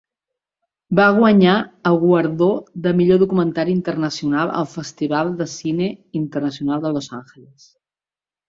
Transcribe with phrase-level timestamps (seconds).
[0.99, 1.57] Va guanyar
[1.89, 2.47] el guardó
[2.87, 5.91] de Millor Documentari Internacional al Festival de Cine
[6.25, 7.73] Internacional de Los Angeles.